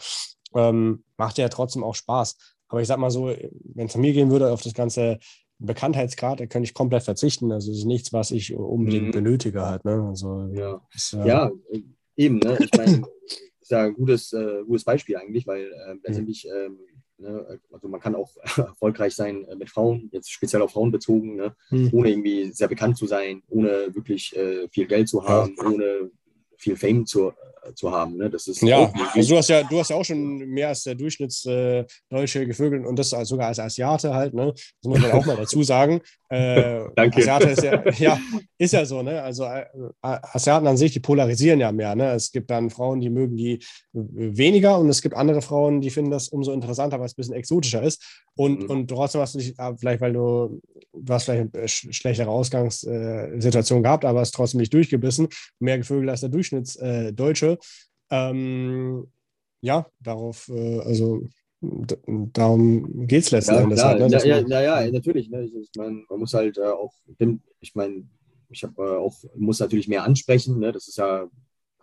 [0.55, 2.39] Ähm, macht ja trotzdem auch Spaß.
[2.69, 5.19] Aber ich sag mal so, wenn es nach mir gehen würde, auf das ganze
[5.59, 7.51] Bekanntheitsgrad, da könnte ich komplett verzichten.
[7.53, 9.13] Also es ist nichts, was ich unbedingt Mhm.
[9.13, 9.85] benötige halt.
[9.85, 10.07] Ne?
[10.09, 11.51] Also, Ja, ist, äh, ja
[12.17, 12.39] eben.
[12.39, 12.59] Ne?
[12.61, 13.03] Ich meine,
[13.61, 16.79] ist ja ein gutes, äh, gutes Beispiel eigentlich, weil äh, letztendlich ähm,
[17.19, 17.61] Ne?
[17.73, 21.57] Also man kann auch erfolgreich sein äh, mit Frauen, jetzt speziell auf Frauen bezogen, ne?
[21.69, 21.91] hm.
[21.93, 25.67] ohne irgendwie sehr bekannt zu sein, ohne wirklich äh, viel Geld zu haben, ja.
[25.67, 26.11] ohne
[26.59, 28.17] viel Fame zu, äh, zu haben.
[28.17, 28.31] Ne?
[28.31, 30.95] Das ist ja, also du hast ja, du hast ja auch schon mehr als der
[30.95, 34.53] Durchschnittsdeutsche äh, gevögelt und das sogar als Asiate halt, ne?
[34.55, 36.01] Das muss man auch mal dazu sagen.
[36.29, 37.19] Äh, Danke.
[37.19, 38.19] Asiate ist ja, ja,
[38.59, 39.23] ist ja so, ne?
[39.23, 39.65] Also äh,
[40.03, 42.15] Asiaten an sich, die polarisieren ja mehr, ne?
[42.15, 43.61] Es gibt dann Frauen, die mögen die
[43.93, 47.35] weniger und es gibt andere Frauen, die finden das umso interessanter, weil es ein bisschen
[47.35, 48.25] exotischer ist.
[48.35, 48.71] Und, mhm.
[48.71, 50.61] und trotzdem hast du dich, ah, vielleicht weil du,
[50.93, 56.21] du hast vielleicht eine schlechtere Ausgangssituation gehabt, aber hast trotzdem nicht durchgebissen, mehr gevögelt als
[56.21, 57.59] der Durchschnittsdeutsche.
[58.11, 59.07] Ähm,
[59.61, 61.23] ja, darauf, äh, also
[61.61, 63.85] darum geht es letzten ja, Endes.
[63.85, 64.09] Halt, ne?
[64.09, 65.29] ja, ja, ja, ja, natürlich.
[65.31, 65.45] Ne?
[65.45, 66.93] Ich, ich meine, man muss halt äh, auch,
[67.61, 68.05] ich meine,
[68.49, 70.59] ich habe äh, auch, muss natürlich mehr ansprechen.
[70.59, 70.73] Ne?
[70.73, 71.27] Das ist ja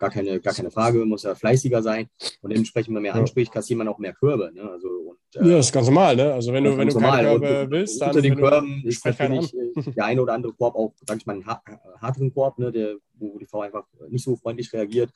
[0.04, 2.08] gar keine, gar keine Frage, muss ja fleißiger sein
[2.42, 4.52] und dementsprechend, wenn man mehr anspricht, kassiert man auch mehr Körbe.
[4.54, 4.70] Ne?
[4.70, 6.34] Also, und, äh, ja, das ist ganz normal, ne?
[6.34, 9.54] Also wenn du, wenn du keine Körbe und, willst, dann unter den Körben ist natürlich
[9.54, 12.70] äh, der eine oder andere Korb auch, sag ich mal, ein harteren Korb, ne?
[12.70, 15.10] der, wo die Frau einfach nicht so freundlich reagiert.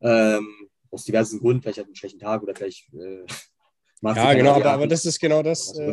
[0.00, 0.46] Ähm,
[0.92, 3.24] aus diversen Gründen, vielleicht hat einen schlechten Tag oder vielleicht äh,
[4.02, 5.76] ja, genau, aber, aber das ist genau das.
[5.78, 5.92] Äh,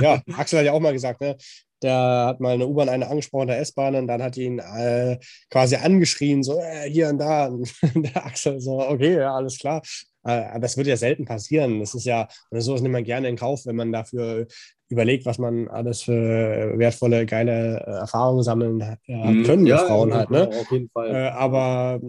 [0.00, 1.36] ja, Axel hat ja auch mal gesagt, ne?
[1.84, 5.18] der hat mal eine U-Bahn eine angesprochen, der S-Bahn, und dann hat ihn äh,
[5.50, 7.46] quasi angeschrien, so äh, hier und da.
[7.46, 9.82] Und der Axel so, okay, ja, alles klar.
[10.24, 11.80] Äh, aber das wird ja selten passieren.
[11.80, 14.46] Das ist ja, oder sowas nimmt man gerne in Kauf, wenn man dafür
[14.88, 19.44] überlegt, was man alles für wertvolle, geile äh, Erfahrungen sammeln äh, mhm.
[19.44, 20.30] können ja, mit Frauen ja, halt.
[20.30, 20.48] Ne?
[20.48, 21.10] Auf jeden Fall.
[21.10, 22.00] Äh, aber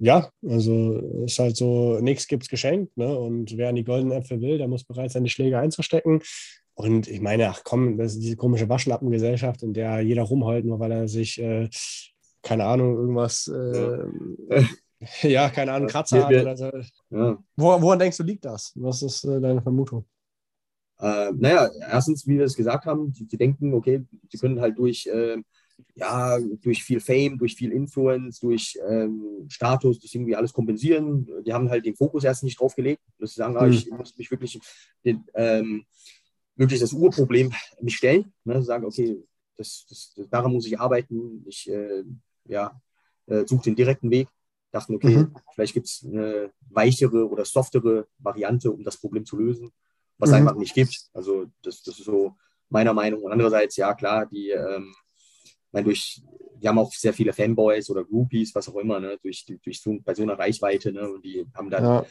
[0.00, 2.96] ja, also ist halt so, nichts gibt's geschenkt.
[2.96, 3.16] Ne?
[3.16, 6.20] Und wer an die goldenen Äpfel will, der muss bereit sein, die Schläge einzustecken.
[6.74, 10.78] Und ich meine, ach komm, das ist diese komische Waschlappengesellschaft, in der jeder rumheult, nur
[10.78, 11.68] weil er sich, äh,
[12.42, 14.04] keine Ahnung, irgendwas, äh,
[15.22, 15.48] ja.
[15.50, 16.32] keine Ahnung, Kratzer hat.
[16.32, 16.70] Oder so.
[17.10, 17.38] ja.
[17.56, 18.72] Wo, woran denkst du, liegt das?
[18.74, 20.04] Was ist äh, deine Vermutung?
[21.00, 24.78] Äh, naja, erstens, wie wir es gesagt haben, die, die denken, okay, sie können halt
[24.78, 25.36] durch, äh,
[25.94, 31.28] ja, durch viel Fame, durch viel Influence, durch ähm, Status, das irgendwie alles kompensieren.
[31.46, 33.96] Die haben halt den Fokus erst nicht drauf gelegt, dass sie sagen, ah, ich hm.
[33.96, 34.58] muss mich wirklich
[35.04, 35.84] den, ähm,
[36.56, 39.22] wirklich das Urproblem mich stellen, ne, sagen, okay,
[39.56, 42.02] das, das, daran muss ich arbeiten, ich äh,
[42.46, 42.80] ja,
[43.26, 44.28] äh, suche den direkten Weg,
[44.70, 45.34] dachten, okay, mhm.
[45.54, 49.70] vielleicht gibt es eine weichere oder softere Variante, um das Problem zu lösen,
[50.18, 50.36] was mhm.
[50.36, 51.08] einfach nicht gibt.
[51.12, 52.36] Also das, das ist so
[52.68, 53.22] meiner Meinung.
[53.22, 54.94] Und andererseits, ja klar, die, ähm,
[55.72, 56.22] meine, durch,
[56.56, 59.98] die haben auch sehr viele Fanboys oder Groupies, was auch immer, ne, durch, durch so,
[60.04, 62.06] bei so einer Reichweite, ne, und die haben dann ja.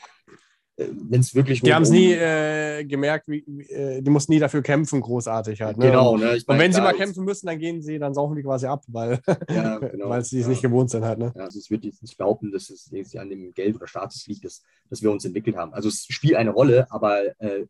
[0.78, 1.62] Wenn es wirklich.
[1.62, 5.78] Die haben es nie äh, gemerkt, wie, äh, die mussten nie dafür kämpfen, großartig halt.
[5.78, 5.88] Ne?
[5.88, 6.38] Genau, ne?
[6.38, 8.68] Ich mein, und wenn sie mal kämpfen müssen, dann gehen sie, dann saufen die quasi
[8.68, 10.50] ab, weil, ja, genau, sie es ja.
[10.50, 11.18] nicht gewohnt sind halt.
[11.18, 11.34] Ne?
[11.36, 14.46] Ja, also es wird jetzt nicht behaupten, dass es an dem Geld oder Status liegt,
[14.46, 15.74] dass, dass wir uns entwickelt haben.
[15.74, 17.66] Also es spielt eine Rolle, aber äh,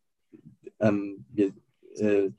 [0.82, 1.54] ähm, wir,
[1.96, 2.30] äh,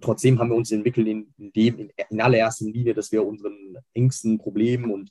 [0.00, 3.78] trotzdem haben wir uns entwickelt in, in dem, in, in allererster Linie, dass wir unseren
[3.94, 5.10] engsten Problemen und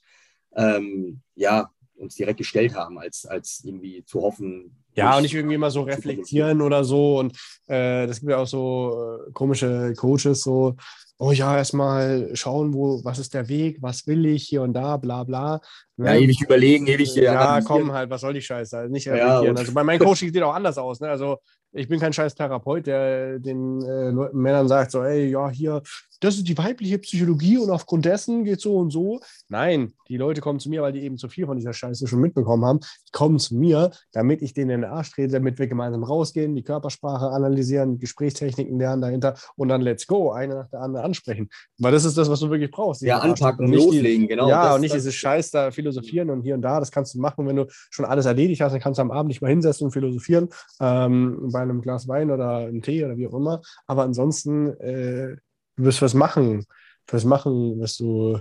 [0.55, 4.80] ähm, ja, uns direkt gestellt haben, als, als irgendwie zu hoffen.
[4.95, 7.19] Ja, und nicht irgendwie mal so reflektieren oder so.
[7.19, 10.75] Und äh, das gibt ja auch so äh, komische Coaches, so,
[11.17, 14.97] oh ja, erstmal schauen, wo, was ist der Weg, was will ich hier und da,
[14.97, 15.61] bla bla.
[15.97, 16.07] Ne?
[16.07, 17.15] Ja, ewig überlegen, ewig.
[17.15, 18.77] Ja, komm halt, was soll die Scheiße?
[18.77, 19.55] Also nicht reflektieren.
[19.55, 20.99] Ja, also bei meinem Coaching sieht auch anders aus.
[20.99, 21.09] Ne?
[21.09, 21.37] Also
[21.73, 25.81] ich bin kein scheiß Therapeut, der den äh, Männern sagt, so, ey, ja, hier,
[26.21, 29.19] das ist die weibliche Psychologie und aufgrund dessen geht so und so.
[29.49, 32.21] Nein, die Leute kommen zu mir, weil die eben zu viel von dieser Scheiße schon
[32.21, 32.79] mitbekommen haben.
[32.79, 36.55] Die kommen zu mir, damit ich denen in den Arsch trete, damit wir gemeinsam rausgehen,
[36.55, 41.49] die Körpersprache analysieren, Gesprächstechniken lernen dahinter und dann let's go, eine nach der anderen ansprechen.
[41.79, 43.01] Weil das ist das, was du wirklich brauchst.
[43.01, 44.47] Ja, anpacken und loslegen, genau.
[44.47, 46.79] Ja, das, und nicht dieses Scheiß da philosophieren und hier und da.
[46.79, 49.29] Das kannst du machen, wenn du schon alles erledigt hast, dann kannst du am Abend
[49.29, 53.27] nicht mal hinsetzen und philosophieren ähm, bei einem Glas Wein oder einem Tee oder wie
[53.27, 53.61] auch immer.
[53.87, 55.35] Aber ansonsten äh,
[55.81, 56.65] du wirst was machen,
[57.07, 58.39] was machen, was du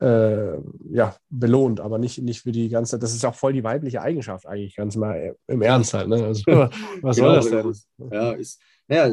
[0.00, 0.56] äh,
[0.90, 4.46] ja, belohnt, aber nicht, nicht für die ganze, das ist auch voll die weibliche Eigenschaft
[4.46, 6.08] eigentlich, ganz mal im Ernst halt.
[6.08, 6.24] Ne?
[6.24, 6.42] Also,
[7.02, 8.10] was genau, soll das denn?
[8.12, 9.06] Ja, ist, ja,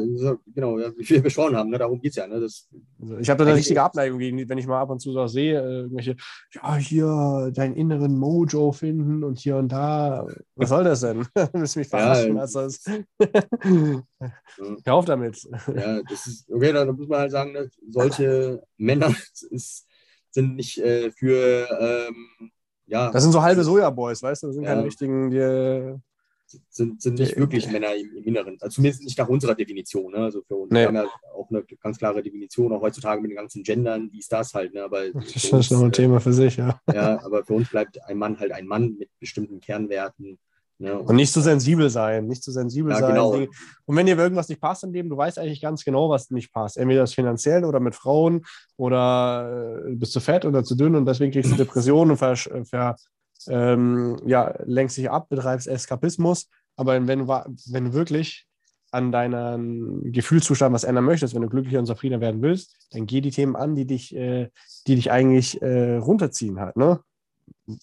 [0.54, 2.26] genau, wie wir besprochen haben, ne, darum geht es ja.
[2.26, 2.66] Ne, das,
[2.98, 5.26] also ich habe da eine richtige Abneigung gegen, wenn ich mal ab und zu so
[5.26, 6.16] sehe, äh, irgendwelche,
[6.54, 10.26] ja, hier deinen inneren Mojo finden und hier und da.
[10.54, 11.26] Was soll das denn?
[11.34, 12.84] du willst mich verarschen, ja, was das?
[14.84, 15.46] Hör auf damit.
[15.74, 19.14] Ja, das ist, okay, da muss man halt sagen, ne, solche Männer
[19.50, 19.86] ist,
[20.30, 22.50] sind nicht äh, für, ähm,
[22.86, 23.10] ja.
[23.10, 24.46] Das sind so halbe Sojaboys, weißt du?
[24.46, 24.70] Das sind ja.
[24.70, 25.98] keine richtigen, die,
[26.68, 28.56] sind, sind nicht wirklich Männer im, im Inneren.
[28.60, 30.12] Also zumindest nicht nach unserer Definition.
[30.12, 30.18] Ne?
[30.18, 33.36] Also für uns wir haben ja auch eine ganz klare Definition, auch heutzutage mit den
[33.36, 34.74] ganzen Gendern, wie ist das halt.
[34.74, 34.84] Ne?
[34.84, 36.80] Aber das ist uns, noch ein Thema für sich, ja.
[36.92, 40.38] Ja, aber für uns bleibt ein Mann halt ein Mann mit bestimmten Kernwerten,
[40.78, 40.96] Ja.
[40.96, 43.14] Und nicht zu sensibel sein, nicht zu sensibel ja, sein.
[43.14, 43.30] Genau.
[43.86, 46.52] Und wenn dir irgendwas nicht passt im Leben, du weißt eigentlich ganz genau, was nicht
[46.52, 46.76] passt.
[46.76, 48.44] Entweder das finanziell oder mit Frauen
[48.76, 52.32] oder äh, bist du fett oder zu dünn und deswegen kriegst du Depressionen und ver,
[52.32, 52.96] äh, ver
[53.48, 56.48] ähm, ja, lenkst dich ab, betreibst Eskapismus.
[56.76, 58.46] Aber wenn du, wenn du wirklich
[58.90, 63.20] an deinem Gefühlszustand was ändern möchtest, wenn du glücklicher und zufriedener werden willst, dann geh
[63.20, 64.50] die Themen an, die dich, äh,
[64.86, 66.76] die dich eigentlich äh, runterziehen halt.
[66.76, 67.00] Ne?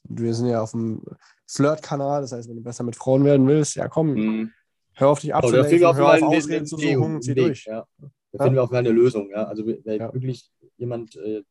[0.04, 1.04] Wir sind ja auf dem
[1.48, 4.52] Flirt-Kanal, das heißt, wenn du besser mit Frauen werden willst, ja komm, mhm.
[4.94, 7.66] hör auf dich abzulenken, hör auf Ausreden zu suchen, zieh durch.
[7.66, 7.86] Ja.
[7.98, 8.44] Da ja.
[8.44, 9.30] finden wir auch eine Lösung.
[9.30, 9.44] Ja?
[9.44, 10.12] Also wenn ja.
[10.14, 11.44] wirklich jemand äh,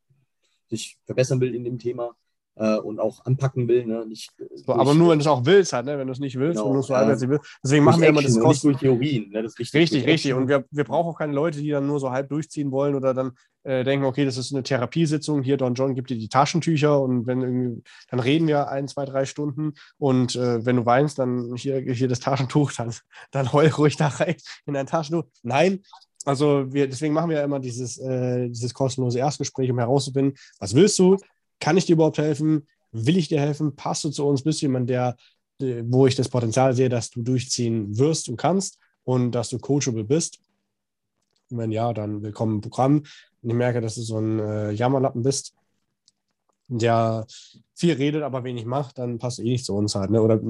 [0.68, 2.16] sich verbessern will in dem Thema,
[2.56, 3.86] äh, und auch anpacken will.
[3.86, 4.06] Ne?
[4.06, 5.98] Nicht, so, aber nur, wenn du es auch willst, halt, ne?
[5.98, 7.58] wenn du es nicht willst genau, und nur so halbwegs willst.
[7.62, 8.68] Deswegen machen wir immer das Kosten.
[8.68, 9.30] Nicht durch Theorien.
[9.30, 9.42] Ne?
[9.42, 10.06] Das richtig, richtig.
[10.06, 10.34] richtig.
[10.34, 13.14] Und wir, wir brauchen auch keine Leute, die dann nur so halb durchziehen wollen oder
[13.14, 13.32] dann
[13.64, 15.42] äh, denken, okay, das ist eine Therapiesitzung.
[15.42, 19.24] Hier, Don John gibt dir die Taschentücher und wenn dann reden wir ein, zwei, drei
[19.24, 19.74] Stunden.
[19.98, 22.92] Und äh, wenn du weinst, dann hier, hier das Taschentuch, dann,
[23.30, 24.36] dann heul ruhig da rein
[24.66, 25.24] in dein Taschentuch.
[25.42, 25.82] Nein,
[26.24, 30.74] also wir, deswegen machen wir ja immer dieses, äh, dieses kostenlose Erstgespräch, um herauszufinden, was
[30.74, 31.16] willst du,
[31.62, 32.66] kann ich dir überhaupt helfen?
[32.90, 33.76] Will ich dir helfen?
[33.76, 34.42] Passt du zu uns?
[34.42, 35.16] Bist du jemand, der,
[35.60, 40.02] wo ich das Potenzial sehe, dass du durchziehen wirst und kannst und dass du coachable
[40.02, 40.40] bist?
[41.50, 43.04] Und wenn ja, dann willkommen im Programm.
[43.42, 45.54] Und ich merke, dass du so ein äh, Jammerlappen bist,
[46.66, 47.26] der
[47.76, 50.10] viel redet, aber wenig macht, dann passt du eh nicht zu uns halt.
[50.10, 50.20] Ne?
[50.20, 50.40] Oder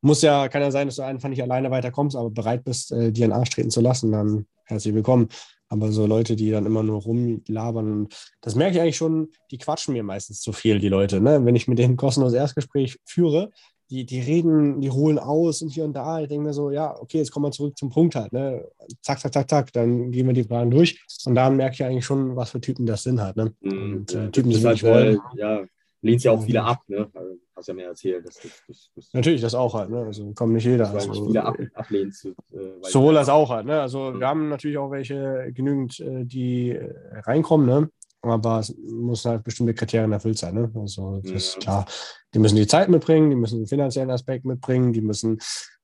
[0.00, 3.12] muss ja, kann ja sein, dass du einfach nicht alleine weiterkommst, aber bereit bist, äh,
[3.12, 5.28] dir einen Arsch treten zu lassen, dann herzlich willkommen.
[5.68, 8.08] Aber so Leute, die dann immer nur rumlabern,
[8.40, 11.20] das merke ich eigentlich schon, die quatschen mir meistens zu viel, die Leute.
[11.20, 11.44] Ne?
[11.44, 13.50] Wenn ich mit denen kostenlos Erstgespräch führe,
[13.90, 16.20] die, die reden, die holen aus und hier und da.
[16.20, 18.32] Ich denke mir so, ja, okay, jetzt kommen wir zurück zum Punkt halt.
[18.32, 18.66] Ne?
[19.00, 21.02] Zack, zack, zack, zack, dann gehen wir die Fragen durch.
[21.24, 23.36] Und da merke ich eigentlich schon, was für Typen das sind halt.
[23.36, 23.54] Ne?
[23.60, 23.96] Mhm.
[23.96, 25.16] Und äh, Typen, die halt, wollen.
[25.36, 25.64] Äh, ja,
[26.02, 27.10] lehnst ja auch viele ab, ne?
[27.56, 28.24] Hast ja mehr erzählt.
[28.26, 29.98] Das, das, das, Natürlich, das auch halt, ne?
[30.04, 30.90] Also kommt nicht jeder.
[30.90, 33.80] Also, viele ab, ablehnen zu, äh, Sowohl das auch halt, ne?
[33.80, 34.20] Also mhm.
[34.20, 36.78] wir haben natürlich auch welche genügend, äh, die
[37.24, 37.90] reinkommen, ne?
[38.20, 40.70] Aber es muss halt bestimmte Kriterien erfüllt sein, ne?
[40.74, 41.36] Also das ja.
[41.36, 41.86] ist klar.
[42.34, 45.38] Die müssen die Zeit mitbringen, die müssen den finanziellen Aspekt mitbringen, die müssen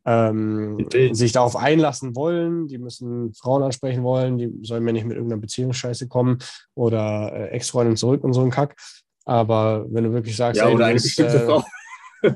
[0.07, 5.17] ähm, sich darauf einlassen wollen, die müssen Frauen ansprechen wollen, die sollen mir nicht mit
[5.17, 6.39] irgendeiner Beziehungsscheiße kommen
[6.75, 8.77] oder äh, Ex-Freundin zurück und so ein Kack.
[9.25, 11.65] Aber wenn du wirklich sagst, ja, ey, oder eine bestimmte äh, Frau.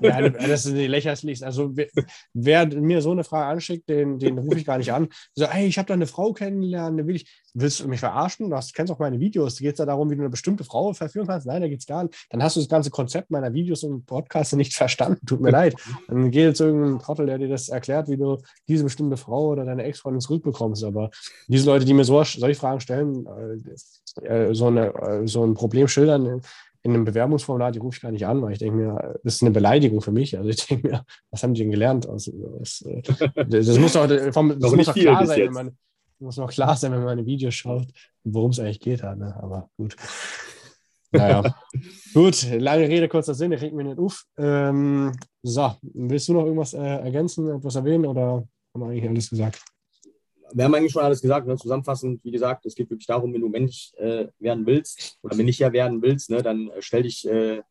[0.02, 1.44] Ja, das ist nicht lächerlich.
[1.44, 1.86] Also wer,
[2.34, 5.08] wer, mir so eine Frage anschickt, den, den rufe ich gar nicht an.
[5.34, 8.50] So, hey, ich habe da eine Frau kennengelernt, will ich, willst du mich verarschen?
[8.50, 9.56] Du kennst auch meine Videos.
[9.56, 11.46] Da geht es da darum, wie du eine bestimmte Frau verführen kannst.
[11.46, 12.26] Nein, da geht es gar nicht.
[12.30, 15.24] Dann hast du das ganze Konzept meiner Videos und Podcasts nicht verstanden.
[15.26, 15.74] Tut mir leid.
[16.08, 19.64] Dann geht jetzt irgendein Trottel, der dir das erklärt, wie du diese bestimmte Frau oder
[19.64, 20.84] deine Ex-Freundin zurückbekommst.
[20.84, 21.10] Aber
[21.46, 23.26] diese Leute, die mir so, solche Fragen stellen,
[24.22, 26.42] äh, so, eine, äh, so ein Problem schildern,
[26.82, 29.42] in einem Bewerbungsformular, die rufe ich gar nicht an, weil ich denke mir, das ist
[29.42, 30.36] eine Beleidigung für mich.
[30.36, 32.08] Also ich denke mir, was haben die denn gelernt?
[32.08, 33.02] Also das, äh,
[33.46, 35.76] das, muss doch, das muss doch klar sein, wenn man,
[36.18, 37.88] muss noch klar sein, wenn man meine Videos schaut,
[38.24, 39.02] worum es eigentlich geht.
[39.02, 39.36] Ne?
[39.40, 39.96] Aber gut.
[41.10, 41.54] Naja,
[42.14, 44.24] gut, lange Rede, kurzer Sinn, ich reg mir nicht auf.
[44.36, 45.12] Ähm,
[45.42, 49.62] so, willst du noch irgendwas äh, ergänzen, etwas erwähnen oder haben wir eigentlich alles gesagt?
[50.52, 51.56] Wir haben eigentlich schon alles gesagt, ne?
[51.56, 55.72] zusammenfassend, wie gesagt, es geht wirklich darum, wenn du Mensch äh, werden willst oder männlicher
[55.72, 57.62] werden willst, ne, dann äh, stell dich äh,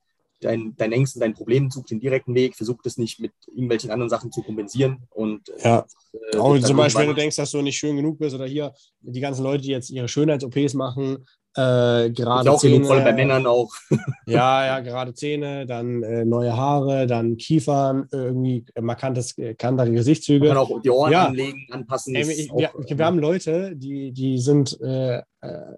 [0.42, 4.10] dein, deinen Ängsten, deinen Problemen, such den direkten Weg, versuch das nicht mit irgendwelchen anderen
[4.10, 5.04] Sachen zu kompensieren.
[5.10, 5.86] Und, äh, ja,
[6.34, 8.74] äh, auch zum Beispiel, wenn du denkst, dass du nicht schön genug bist oder hier
[9.02, 11.26] die ganzen Leute, die jetzt ihre Schönheits-OPs machen,
[11.58, 13.72] äh, gerade auch Zähne, bei Männern auch.
[14.28, 20.48] ja, ja, gerade Zähne, dann äh, neue Haare, dann Kiefern, irgendwie markantes, äh, kantere Gesichtszüge.
[20.48, 21.26] Man kann auch die Ohren ja.
[21.26, 22.16] anlegen, anpassen.
[22.16, 25.24] Ey, ich, auch, wir, wir, haben Leute, die, die sind, äh, äh,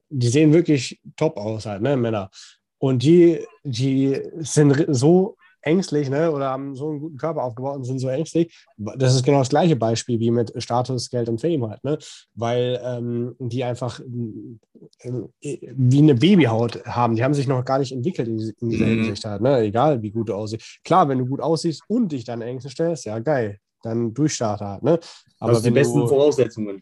[0.10, 2.30] die sehen wirklich top aus halt, ne, Männer.
[2.78, 7.84] Und die, die sind so ängstlich ne, oder haben so einen guten Körper aufgebaut und
[7.84, 8.66] sind so ängstlich.
[8.78, 11.98] Das ist genau das gleiche Beispiel wie mit Status, Geld und Fame halt, ne?
[12.36, 17.16] weil ähm, die einfach äh, wie eine Babyhaut haben.
[17.16, 19.04] Die haben sich noch gar nicht entwickelt in, in dieser mhm.
[19.04, 19.60] Hinsicht halt, ne?
[19.60, 20.80] egal wie gut du aussiehst.
[20.84, 24.84] Klar, wenn du gut aussiehst und dich dann Ängste stellst, ja geil, dann Durchstarter halt.
[24.84, 25.00] Ne?
[25.40, 26.82] Aber das sind die besten du, Voraussetzungen.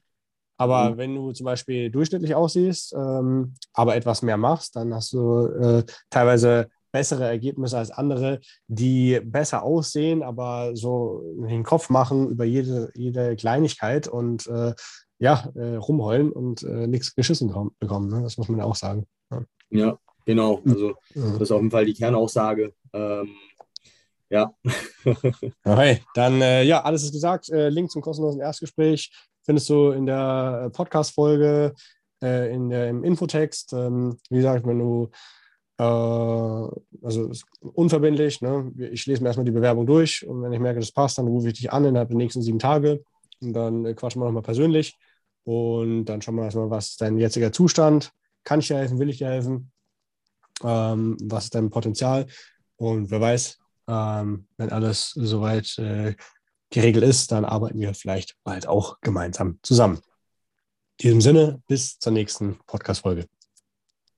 [0.58, 0.98] Aber mhm.
[0.98, 5.84] wenn du zum Beispiel durchschnittlich aussiehst, ähm, aber etwas mehr machst, dann hast du äh,
[6.10, 12.92] teilweise bessere Ergebnisse als andere, die besser aussehen, aber so den Kopf machen über jede,
[12.96, 14.74] jede Kleinigkeit und äh,
[15.20, 18.10] ja, äh, rumheulen und äh, nichts geschissen bekommen.
[18.10, 18.24] Ne?
[18.24, 19.06] Das muss man ja auch sagen.
[19.30, 20.60] Ja, ja genau.
[20.66, 22.74] Also das ist auf jeden Fall die Kernaussage.
[22.94, 23.30] Ähm,
[24.32, 24.52] ja.
[25.64, 27.50] okay, dann äh, ja, alles ist gesagt.
[27.50, 29.12] Äh, Link zum kostenlosen Erstgespräch
[29.44, 31.76] findest du in der Podcast-Folge,
[32.24, 33.74] äh, in der, im Infotext.
[33.74, 35.12] Ähm, wie gesagt, wenn du
[35.84, 38.42] also unverbindlich.
[38.42, 38.72] Ne?
[38.78, 41.48] Ich lese mir erstmal die Bewerbung durch und wenn ich merke, das passt, dann rufe
[41.48, 43.04] ich dich an innerhalb der nächsten sieben Tage
[43.42, 44.98] und dann äh, quatschen wir nochmal persönlich
[45.44, 48.12] und dann schauen wir erstmal, was ist dein jetziger Zustand?
[48.44, 49.00] Kann ich dir helfen?
[49.00, 49.72] Will ich dir helfen?
[50.64, 52.26] Ähm, was ist dein Potenzial?
[52.78, 56.16] Und wer weiß, ähm, wenn alles soweit äh,
[56.70, 59.98] geregelt ist, dann arbeiten wir vielleicht bald auch gemeinsam zusammen.
[61.00, 63.28] In diesem Sinne, bis zur nächsten Podcast-Folge.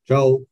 [0.06, 0.48] Ciao.